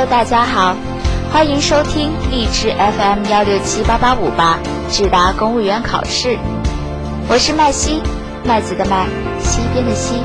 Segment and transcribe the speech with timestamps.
[0.00, 0.74] Hello，大家好，
[1.30, 4.58] 欢迎收听励志 FM 幺六七八八五八
[4.88, 6.38] 智达公务员考试，
[7.28, 8.00] 我是麦西，
[8.42, 9.06] 麦子的麦，
[9.40, 10.22] 西边的西。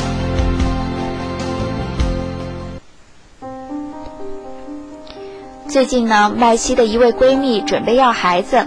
[5.68, 8.66] 最近呢，麦西的一位闺蜜准备要孩子，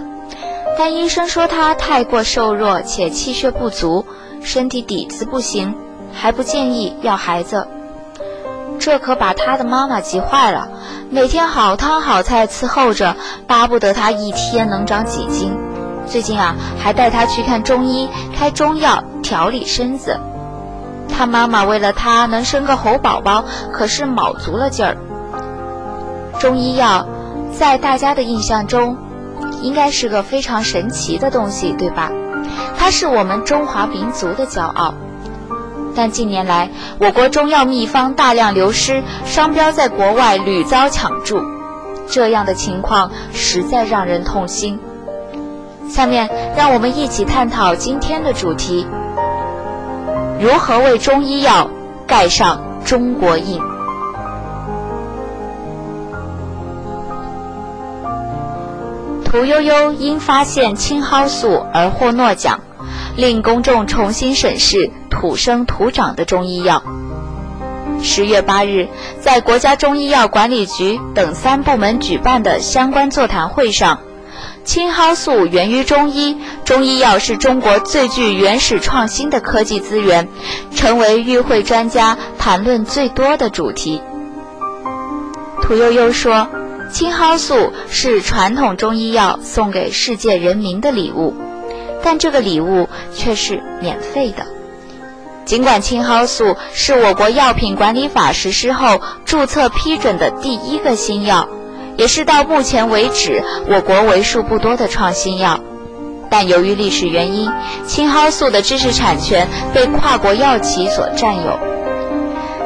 [0.77, 4.05] 但医生说她太过瘦弱且气血不足，
[4.43, 5.73] 身体底子不行，
[6.13, 7.67] 还不建议要孩子。
[8.79, 10.69] 这可把他的妈妈急坏了，
[11.09, 13.15] 每天好汤好菜伺候着，
[13.45, 15.55] 巴不得他一天能长几斤。
[16.07, 20.17] 最近啊，还带他去看中医，开中药调理身子。
[21.09, 24.97] 他妈妈为了他能生个猴宝宝，可是卯足了劲儿。
[26.39, 27.05] 中医药，
[27.51, 28.97] 在大家的印象中，
[29.61, 32.11] 应该是个非常神奇的东西，对吧？
[32.77, 34.93] 它是我们中华民族的骄傲。
[35.99, 41.41] 但近年来，我国中药秘方大量流失，商标在国外屡遭抢注，
[42.07, 44.79] 这样的情况实在让人痛心。
[45.89, 48.87] 下面让我们一起探讨今天的主题：
[50.39, 51.69] 如何为中医药
[52.07, 53.59] 盖上中国印。
[59.25, 62.61] 屠呦呦因发现青蒿素而获诺奖，
[63.19, 66.81] 令公众重新审视土生土长的中医药。
[68.01, 68.87] 十月八日，
[69.19, 73.99] 在国家中医药管理局等三部门举办的相关座谈会上，
[74.63, 80.29] 青蒿素源于中医，中医药是中国最具原始创新的科技资源，
[80.73, 84.01] 成为与会专家谈论最多的主题。
[85.61, 86.47] 屠呦呦说。
[86.91, 91.35] 青蒿素是传统中医药送给世界人民的礼物，
[92.03, 94.45] 但这个礼物却是免费的。
[95.45, 101.49] 尽管青蒿素是我国药品管理法实施后注册批准的第一个新药，
[101.97, 105.59] 也是到目前为止我国为数不多的创新药，
[106.29, 107.51] 但由于历史原因，
[107.87, 111.57] 青蒿素的知识产权被跨国药企所占有。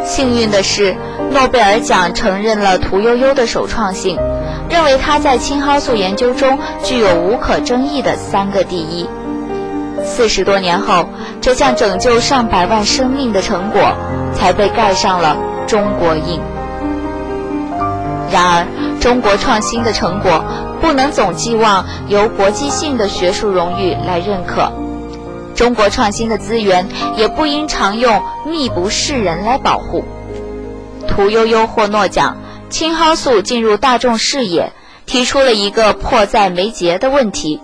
[0.04, 0.94] 幸运的是，
[1.32, 4.18] 诺贝尔奖承认了屠呦呦的首创性，
[4.70, 9.08] 认为她在青蒿素研究中具有无可争议的三个第一。
[10.04, 11.08] 四十多年后，
[11.42, 13.96] 这项拯救上百万生命的成果
[14.36, 16.40] 才被盖上了中国印。
[18.32, 18.68] 然而，
[19.00, 20.44] 中国创新的成果
[20.82, 24.72] 不能总寄望由国际性的学术荣誉来认可。
[25.56, 30.04] 中国创新的资源也不应常用秘不示人来保护。
[31.08, 32.38] 屠呦呦获诺奖，
[32.70, 34.74] 青蒿素进入大众视野，
[35.06, 37.62] 提出了一个迫在眉睫的问题：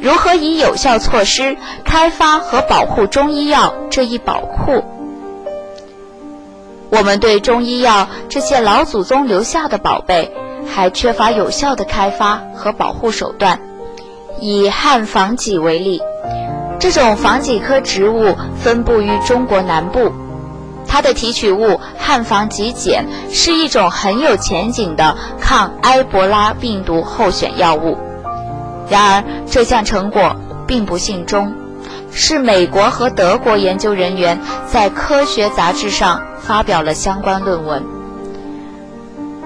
[0.00, 4.82] 如何以有效措施开发和保护中医药这一宝库？
[6.88, 10.32] 我们对中医药这些老祖宗留下的宝贝，
[10.66, 13.60] 还缺乏有效的开发和保护手段。
[14.40, 16.00] 以汉方戟为例。
[16.78, 20.10] 这种防己科植物分布于中国南部，
[20.88, 27.98] 它的提取物汉方戟碱是一种很有前景的抗埃博拉病毒候选药物。
[28.90, 30.36] 然而，这项成果
[30.66, 31.54] 并不幸中，
[32.10, 37.84] 是美国和德国研究人员在科学杂志上发表了相关论文。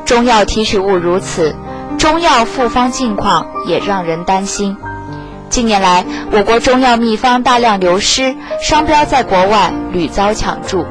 [0.06, 1.54] 中药提取物如此，
[1.98, 4.76] 中药复方境况也让人担心。
[5.50, 10.86] 近年来，我国中药秘方大量流失，商标在国外屡遭抢注，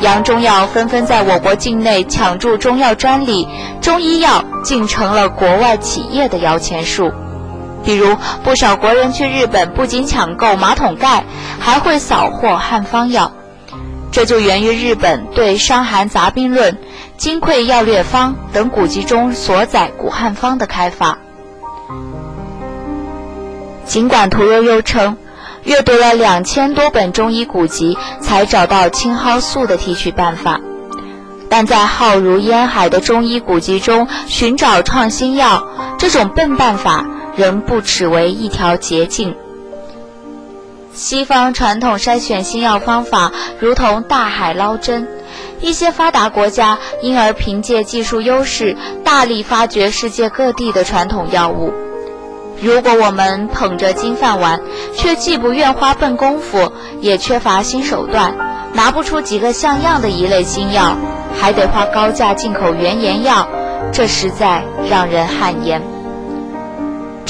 [0.00, 3.46] 洋中药纷纷在我国境内抢注中药专利，
[3.80, 7.12] 中医药竟成了国外企业的摇钱树。
[7.84, 11.24] 比如，不少国人去日本不仅抢购马桶盖，
[11.58, 13.32] 还会扫货汉方药，
[14.10, 16.72] 这就源于日本对《伤寒杂病论》
[17.16, 21.18] 《金匮要略方》等古籍中所载古汉方的开发。
[23.84, 25.16] 尽管屠呦呦称，
[25.64, 30.60] 阅读了两千多本中医古籍才找到青蒿素的提取办法，
[31.48, 35.66] 但在浩如烟海的中医古籍中寻找创新药，
[35.98, 37.04] 这种笨办法
[37.36, 39.34] 仍不耻为一条捷径。
[40.94, 45.08] 西方传统筛选新药方法如同大海捞针，
[45.60, 51.72] 一些发达国家因而凭借技术优势，大力发掘世界各地的传统药物。
[52.60, 54.60] 如果我们捧着金饭碗，
[54.94, 56.70] 却既不愿花笨功夫，
[57.00, 58.36] 也缺乏新手段，
[58.74, 60.94] 拿不出几个像样的一类新药，
[61.40, 63.48] 还得花高价进口原研药，
[63.90, 65.82] 这实在让人汗颜。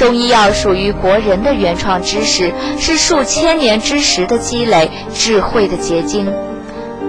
[0.03, 6.29] 中医药属于国人的原创知识，是数千年知识的积累、智慧的结晶。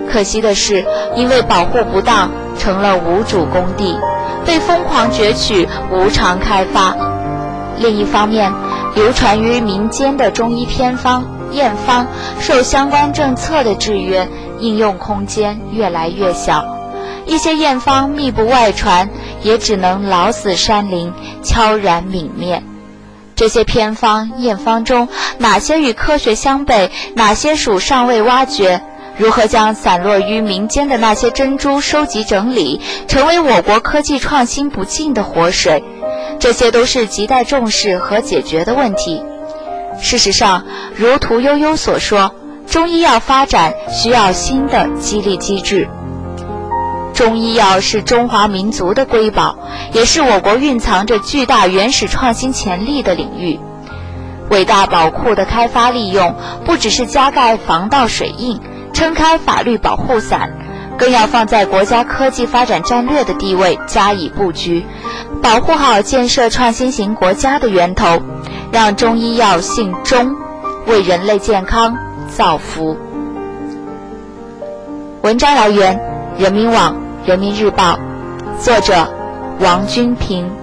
[0.07, 0.85] 可惜的是，
[1.15, 2.29] 因为保护不当，
[2.59, 3.97] 成了无主工地，
[4.45, 6.95] 被疯狂攫取、无偿开发。
[7.79, 8.53] 另一方面，
[8.93, 12.05] 流传于民间的中医偏方、验方，
[12.39, 14.29] 受相关政策的制约，
[14.59, 16.63] 应用空间越来越小。
[17.25, 19.09] 一些验方密不外传，
[19.41, 21.11] 也只能老死山林，
[21.41, 22.61] 悄然泯灭。
[23.35, 25.07] 这些偏方、验方中，
[25.37, 28.81] 哪些与科学相悖，哪些属尚未挖掘？
[29.17, 35.83] 如何将散落于民间的那些珍珠收集整理，成为我国科技创新不尽的活水？
[36.39, 39.23] 这些都是亟待重视和解决的问题。
[40.01, 40.65] 事实上，
[40.95, 42.33] 如屠呦呦所说，
[42.65, 45.87] 中医药发展需要新的激励机制。
[47.13, 49.55] 中医药是中华民族的瑰宝，
[49.93, 53.59] 也是我国蕴藏着巨大原始创新潜力的领域。
[54.49, 58.59] 伟大宝库的开发利用，不只是加盖防盗水印、
[58.93, 60.51] 撑开法律保护伞，
[60.97, 64.85] 更要放在国家科技发展战略的地位加以布局，
[65.41, 68.21] 保护好建设创新型国家的源头，
[68.71, 70.35] 让中医药姓中，
[70.87, 71.95] 为人类健康
[72.27, 72.97] 造福。
[75.21, 75.99] 文章来源：
[76.37, 77.02] 人民网。
[77.25, 77.97] 人民日报，
[78.59, 78.93] 作者
[79.61, 80.62] 王君平。